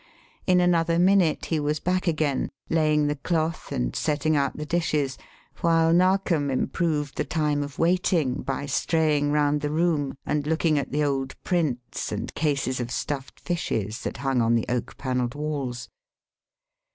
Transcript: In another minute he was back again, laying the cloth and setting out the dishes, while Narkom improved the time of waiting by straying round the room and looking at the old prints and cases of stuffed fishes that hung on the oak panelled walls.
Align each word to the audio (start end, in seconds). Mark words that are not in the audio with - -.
In 0.47 0.59
another 0.59 0.97
minute 0.97 1.45
he 1.45 1.59
was 1.59 1.79
back 1.79 2.07
again, 2.07 2.49
laying 2.71 3.05
the 3.05 3.17
cloth 3.17 3.71
and 3.71 3.95
setting 3.95 4.35
out 4.35 4.57
the 4.57 4.65
dishes, 4.65 5.15
while 5.59 5.93
Narkom 5.93 6.49
improved 6.49 7.17
the 7.17 7.23
time 7.23 7.61
of 7.61 7.77
waiting 7.77 8.41
by 8.41 8.65
straying 8.65 9.31
round 9.31 9.61
the 9.61 9.69
room 9.69 10.15
and 10.25 10.47
looking 10.47 10.79
at 10.79 10.91
the 10.91 11.03
old 11.03 11.35
prints 11.43 12.11
and 12.11 12.33
cases 12.33 12.79
of 12.79 12.89
stuffed 12.89 13.39
fishes 13.41 14.01
that 14.03 14.17
hung 14.25 14.41
on 14.41 14.55
the 14.55 14.65
oak 14.67 14.97
panelled 14.97 15.35
walls. 15.35 15.87